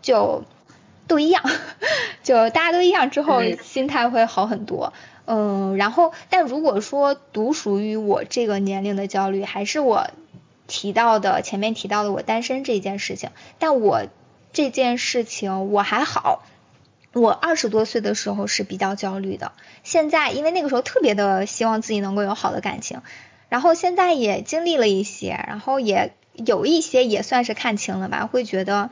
[0.01, 0.45] 就
[1.09, 1.43] 都一样，
[2.23, 4.93] 就大家都一样之后，心态会好很多。
[5.27, 10.09] 嗯，然后，但如果说独属于我这个年龄的焦虑，还是我
[10.67, 14.03] 提到的前面提到的我单身这件事情，但我
[14.53, 16.43] 这件事情我还好。
[17.13, 23.03] 我二十多岁的时候是比较焦虑的，现在因为那个时候特别的希望自己能够有好的感情，
[23.49, 28.91] 然后现在也经历了一些，然后也有一些也算是看清了吧，会觉得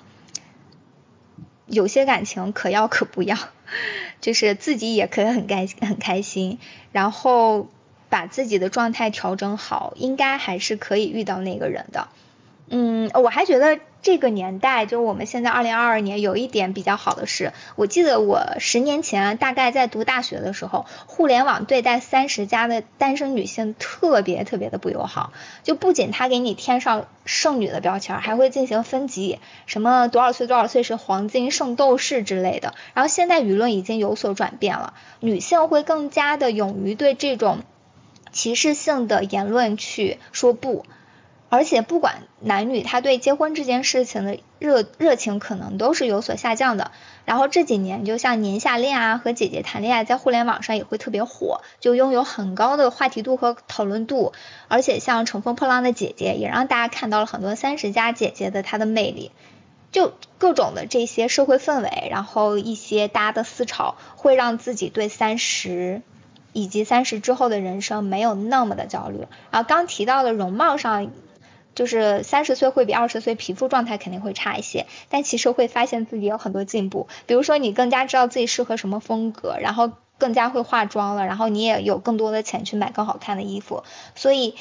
[1.66, 3.36] 有些感情可要可不要，
[4.20, 6.58] 就是自己也可以很开很开心，
[6.90, 7.68] 然后
[8.08, 12.08] 把自己的状态调整好，应该还是可以遇到那个人的。
[12.70, 32.74] 嗯，我还觉得这个年代，就是我们现在二零二二年，有一点比较好的是，我记得我十年前大概在读大学的时候，互联网对待三十加的单身女性特别特别的不友好，就不仅他给你添上剩女的标签，还会进行分级，什么多少岁多少岁是黄金圣斗士之类的。
[32.92, 37.60] 然后现在舆论已经有所转变了，女性会更加的勇于对这种
[38.30, 40.84] 歧视性的言论去说不。
[41.50, 46.90] 而且不管男女，他对结婚这件事情的热热情可能都是有所下降的。
[47.24, 54.34] 然后这几年，就像年下恋啊和姐姐谈恋爱，在互联网上也会特别火，就拥有很高的话题度和讨论度。
[54.68, 59.30] 而且像乘风破浪的姐姐，也让大家看到了很多三十加姐姐的她的魅力。
[59.90, 66.02] 就各种的这些社会氛围，然后一些大家的思潮，会让自己对三十
[66.52, 69.26] 以及三十之后的人生没有那么的焦虑。
[69.50, 71.10] 然后刚提到的容貌上。
[71.78, 77.06] 就是三十岁会比二十岁皮肤状态肯定会差一些，但其实会发现自己有很多进步。
[77.28, 83.84] 比如说你更加知道自己适合什么风格，然后更加会化妆了，然后你也有更多的钱去买更好看的衣服。
[84.16, 84.56] 所以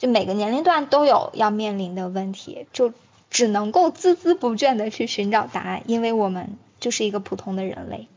[0.00, 2.92] 就每个年龄段都有要面临的问题，就
[3.30, 8.08] 只能够孜孜不倦的去寻找答案，因为我们就是一个普通的人类。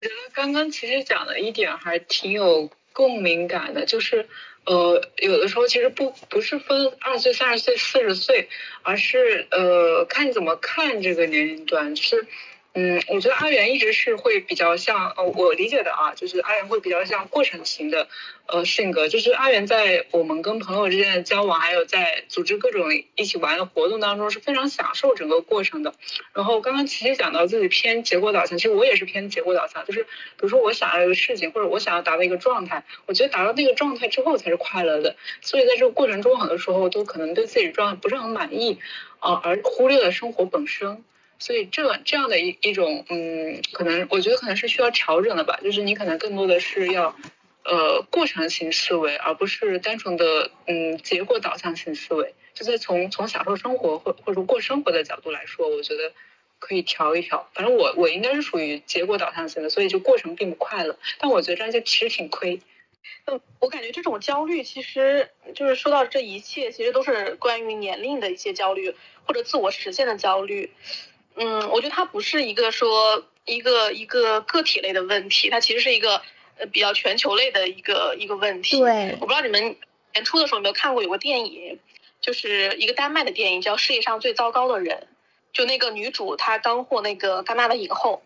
[0.00, 4.28] 我觉得刚刚其实讲的一点还挺有共鸣感的，就是。
[4.64, 8.48] 呃，有的时候其实不不是分二十岁、三十岁、四十岁，
[8.82, 12.26] 而是呃看你怎么看这个年龄段，是。
[12.74, 18.08] 嗯，我觉得阿元一直是会比较像，呃，我理解的啊，就是阿元会比较像过程型的，
[18.46, 19.08] 呃，性格。
[19.08, 25.92] 就是阿元在我们跟朋友之间的交往，还有在组织各种一起玩的活动当中，是非常享受整个过程的。
[26.32, 30.08] 然后刚刚琪琪讲到自己偏结果导向，其实我也是偏结果导向，就是比
[30.38, 35.14] 如说我想要一个事情，或者我想要达到一个状态，我觉得达到那个状态之后才是快乐的。
[35.42, 38.78] 所以在这个过程中，很多时候都可能对自己状态不是很满意，
[39.18, 41.04] 啊，而忽略了生活本身。
[41.42, 47.16] 所以这这样的一一种，嗯，可能我觉得可能是需要调整的吧，就是你可能更多的是要，
[47.64, 52.32] 呃，过程型思维，而不是单纯的，嗯，结果导向性思维。
[52.54, 56.12] 就是从从享受生活或或者说过生活的角度来说，我觉得
[56.60, 57.50] 可以调一调。
[57.54, 60.96] 反正我我应该是属于结果导向型的，所以就过程并不快乐。
[61.18, 62.60] 但我觉得这样就其实挺亏。
[63.24, 70.70] 嗯，我感觉这种焦虑其实就是说到这一切，其实都是关于年龄的一些焦虑或者自我实现的焦虑。
[71.34, 76.22] 嗯，我觉得它不是一个说一个一个个体类的问题，它其实是一个
[76.58, 78.78] 呃比较全球类的一个一个问题。
[78.78, 79.76] 对，我不知道你们
[80.12, 81.78] 年初的时候有没有看过有个电影，
[82.20, 85.08] 就是一个丹麦的电影叫《世界上最糟糕的人》，
[85.56, 88.22] 就那个女主她刚获那个戛纳的影后。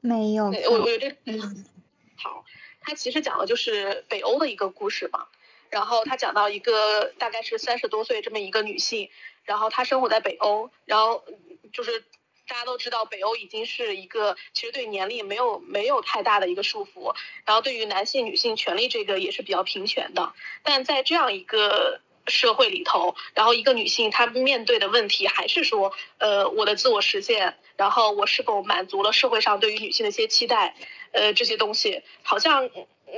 [0.00, 0.46] 没有。
[0.46, 1.66] 我我有这嗯，
[2.16, 2.44] 好，
[2.80, 5.26] 它其实讲的就是北欧的一个故事嘛，
[5.68, 9.10] 然后它讲到一个大概是三十多岁这么一个女性。
[9.44, 11.24] 然后她生活在北欧，然后
[11.72, 12.00] 就是
[12.46, 17.14] 大家都知道，北欧已经是一个其实对年龄没有没有太大的一个束缚，
[17.44, 20.32] 然后对于男性女性权利这个也是比较平权的。
[20.62, 30.74] 但在这样一个社会里头，然后一个女性她面对的问题还是说，呃，我的自我实现，然后我是否满足了社会上对于女性的一些期待，
[31.12, 32.70] 呃，这些东西好像。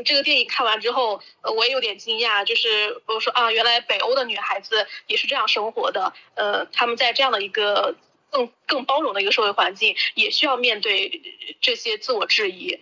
[0.04, 7.96] 这个电影看完之后，呃，我也有点惊讶，就是我说啊，原来北欧的女孩子也是这样生活的，呃，他们在这样的一个
[8.30, 11.22] 更更包容的一个社会环境，也需要面对
[11.60, 12.80] 这些自我质疑，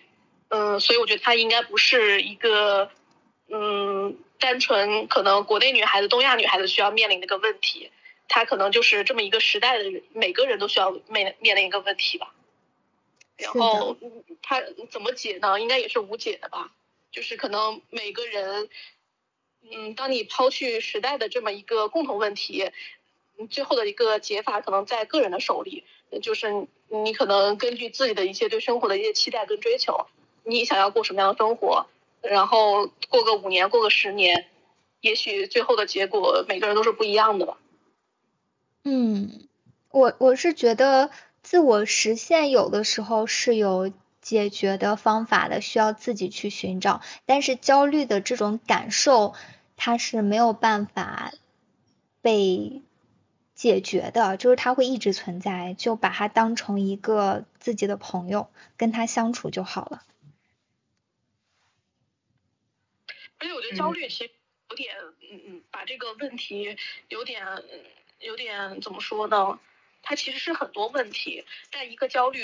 [0.49, 2.91] 嗯，所以我觉得它应该不是一个，
[3.49, 7.91] 嗯，单纯可能国内女孩子、东亚女孩子需要面临的一个问题，
[8.29, 12.35] 它可能就是这么一个时代的每个人都需要面面临一个问题吧。
[13.37, 13.97] 然后
[14.43, 15.61] 它怎么解呢？
[15.61, 16.71] 应该也是无解的吧。
[17.15, 18.69] 就是可能每个人，
[19.71, 22.73] 嗯，当你抛去时代的这么一个共同问题，
[23.51, 25.85] 最后的一个解法可能在个人的手里，
[26.21, 30.09] 就是你可能根据自己的一些对生活的一些期待跟追求，
[30.43, 31.87] 你想要过什么样的生活，
[32.21, 34.49] 然后过个五年，过个十年，
[35.01, 37.59] 也许最后的结果每个人都是不一样的吧。
[38.83, 39.47] 嗯，
[39.93, 41.11] 我我是觉得
[41.45, 43.93] 自我实现有的时候是有。
[44.25, 49.35] 解决的方法的需要自己去寻找，但是焦虑的这种感受
[49.77, 51.35] 它是没有办法
[52.23, 52.81] 被
[53.55, 58.49] 解决的，就是它会一直存在，就把它当成一个自己的朋友，
[58.79, 60.03] 跟他相处就好了。
[63.37, 64.31] 而且我觉得焦虑其实
[64.71, 64.97] 有点，
[65.31, 67.45] 嗯嗯，把这个问题有点
[68.21, 69.61] 有点怎么说呢？
[70.01, 72.41] 它其实是很多问题，但一个焦虑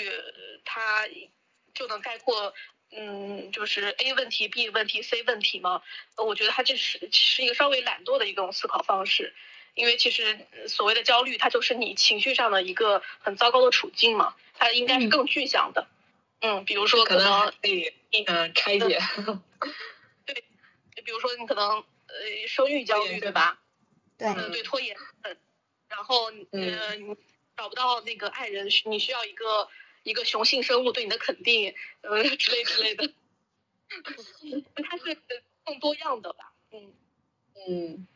[0.63, 1.07] 它。
[1.73, 2.53] 就能概括，
[2.91, 5.81] 嗯，就是 A 问题、B 问题、C 问题吗？
[6.17, 9.33] 我觉得他这是是一个稍微懒惰的一种思考方式，
[9.73, 15.87] 因为其实所谓的焦虑，它就是你情绪上的一个很糟糕的处境嘛，它应该是更具象的，
[16.41, 17.91] 嗯，比如说可能你
[18.25, 18.99] 嗯拆解，
[20.25, 20.43] 对，
[21.03, 23.59] 比如说你可能呃生育焦虑对吧？
[24.17, 24.97] 对，对拖延，
[25.87, 27.17] 然后嗯
[27.55, 29.69] 找不到那个爱人，你需要一个。
[30.03, 33.11] 一个雄性生物对你的肯定，呃之类之类的，
[34.83, 35.17] 它是
[35.65, 36.93] 更多样的吧，嗯
[37.67, 38.07] 嗯，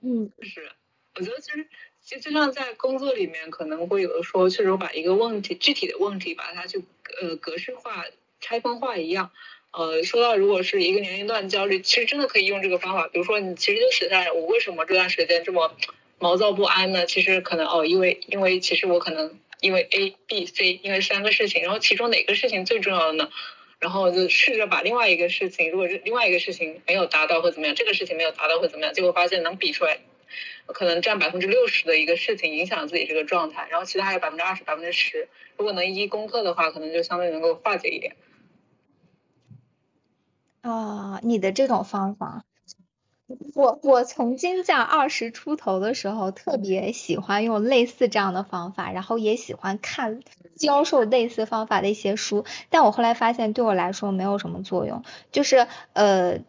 [0.00, 0.70] 嗯，是，
[1.14, 1.68] 我觉得其实
[2.00, 6.80] 其实就像在工作里面，可能会有的时候，确实把一个问题具体的问题把它就
[7.20, 8.04] 呃格式化、
[8.40, 9.30] 拆分化一样。
[9.72, 13.08] 呃，说到如果是一个年龄段焦虑，其实真的可以用这个方法。
[13.08, 15.74] 比如说，你其实就写下来，我为什么这段时间这么
[16.18, 17.06] 毛躁不安呢？
[17.06, 23.30] 其实可能哦，因为因为其实我可能因为 A、B、C，因为三个事情，然后其中哪个事情最重要的呢？
[23.78, 29.98] 然后就试着把另外一个事情，如果是另外一个事情没有达到或怎么样，这个事情没有达到或怎么样，结果发现能比出来，
[30.66, 38.14] 可能占百分之六十的一个事情影响自己这个状态，然后其他还有百分之二十、百分之十，如果能一一攻克的话，可能就相对能够化解一点。
[40.60, 42.44] 啊，你的这种方法，
[43.54, 50.20] 我我曾经在二十出头的时候特别喜欢用类似这样的方法，然后也喜欢看
[50.56, 56.40] 教授类似方法的一些书，但我后来发现对我来说没有什么作用，就是呃，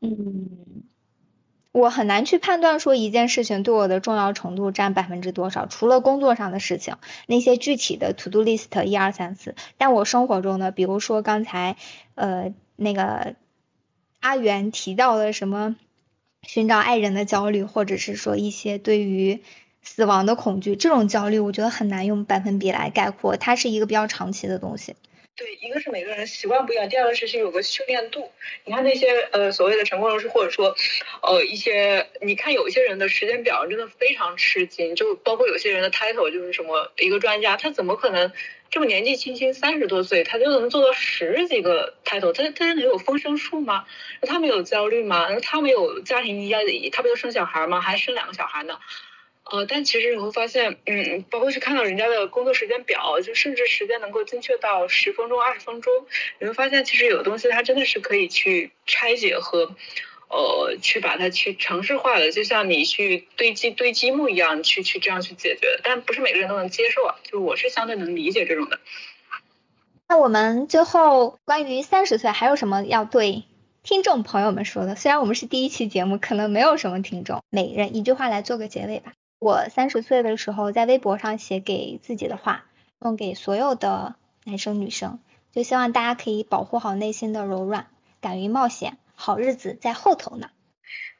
[0.00, 0.48] 嗯，
[1.72, 6.96] 我很难去判断说一件事情对我的重要程度占百分之多少，除了工作上的事情，
[7.26, 11.76] 那些具体的 to do list 一二三四，但我生活中的，比如说刚才
[12.14, 12.54] 呃。
[12.82, 13.36] 那个
[14.20, 15.76] 阿元提到的什么
[16.42, 19.40] 寻找爱人的焦虑，或者是说一些对于
[19.82, 24.96] 死亡的恐惧，这种焦虑，我觉得很难用百分比来概括，它是一个比较长期的东西。
[25.36, 28.30] 对，一个是每个人习惯不一样，第二个是是有个训练度。
[28.64, 30.76] 你看那些呃所谓的成功人士，或者说
[31.22, 38.32] 呃一些，你看有一些人的时间表真的非常吃惊，就包括有些人的 title 就是什么一个专家，他怎么可能？
[38.70, 43.84] 这么年纪轻轻三十多岁，他就能做到十几个 title，他他能有风声术吗？
[44.22, 45.40] 他没有焦虑吗？
[45.40, 47.80] 他没有家庭压力，他不有生小孩吗？
[47.80, 48.78] 还生两个小孩呢？
[49.50, 55.92] 呃，但其实你会发现，嗯，包括去看到人家的工作时间表，就甚至时间能够精确到十分钟、二十分钟，
[56.38, 59.74] 你会发现其实有的东西它真的是可以去拆解和。
[60.32, 67.16] 呃，去把它去城市化的，就像你去堆积堆积木一样，去去这样去解决，但不是每个人都能接受啊。
[67.24, 68.78] 就是我是相对能理解这种的。
[70.08, 73.42] 那我们最后关于三十岁还有什么要对
[73.82, 74.94] 听众朋友们说的？
[74.94, 79.14] 虽然我们是第一期节目，可能没有什么听众，每人一句话来做个结尾吧。
[79.40, 82.66] 我三十岁的时候在微博上写给自己的话，
[83.00, 84.14] 送给所有的
[84.44, 85.18] 男生女生，
[85.50, 88.98] 就希望大家可以保护好内心的柔软，敢于冒险。
[89.14, 90.50] 好日子在后头呢。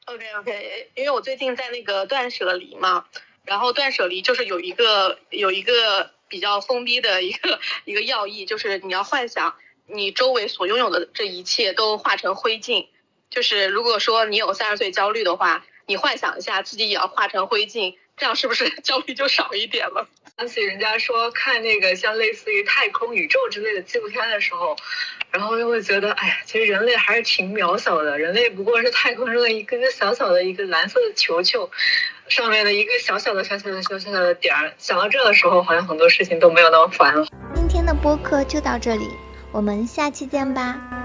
[0.05, 3.07] OK OK，因为我最近在那个断舍离嘛，
[3.45, 9.55] 然后断舍离就是有一个有一个比较封闭的一个一个要义，就是你要幻想
[9.87, 12.87] 你周围所拥有的这一切都化成灰烬。
[13.31, 20.07] 就是如果说你有三十岁焦虑的话，你幻想一下自己也要化成灰烬，这样是不是 焦虑就少一点了？
[20.37, 24.77] 想起人家说看那个像类似于太空宇宙之类的纪录片的时候。
[25.33, 31.71] 然后又会觉得，哎呀，其实人类还是挺渺小的，人类不过是太空中的一个个小小的一个蓝色的球球，
[32.29, 34.73] 上面的一个小小的小小的小小的点儿。
[34.77, 37.25] 想到这的时候，好像很多事情都没有那么烦了。
[37.55, 39.09] 今天的播客就到这里，
[39.53, 41.00] 我们下期见吧。